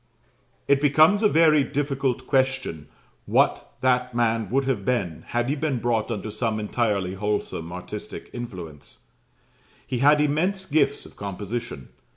It 0.67 0.81
becomes 0.81 1.21
a 1.21 1.29
very 1.29 1.63
difficult 1.63 2.25
question 2.25 2.87
what 3.27 3.71
that 3.81 4.15
man 4.15 4.49
would 4.49 4.65
have 4.65 4.83
been, 4.83 5.25
had 5.27 5.47
he 5.47 5.55
been 5.55 5.77
brought 5.77 6.09
under 6.09 6.31
some 6.31 6.59
entirely 6.59 7.13
wholesome 7.13 7.71
artistic 7.71 8.27
influence, 8.33 9.01
He 9.85 9.99
had 9.99 10.19
immense 10.19 10.65
gifts 10.65 11.05
of 11.05 11.15
composition. 11.15 11.89